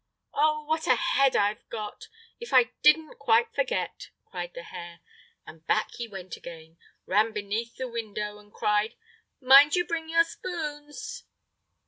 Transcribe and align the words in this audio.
"Oh, 0.33 0.63
what 0.65 0.87
a 0.87 0.95
head 0.95 1.35
I've 1.35 1.69
got! 1.69 2.07
if 2.39 2.51
I 2.53 2.71
didn't 2.81 3.19
quite 3.19 3.53
forget!" 3.53 4.09
cried 4.25 4.55
the 4.55 4.63
hare, 4.63 4.99
and 5.45 5.63
back 5.67 5.91
he 5.93 6.07
went 6.07 6.35
again, 6.35 6.79
ran 7.05 7.31
beneath 7.33 7.75
the 7.75 7.87
window, 7.87 8.39
and 8.39 8.51
cried: 8.51 8.95
"Mind 9.39 9.75
you 9.75 9.85
bring 9.85 10.09
your 10.09 10.23
spoons!" 10.23 11.25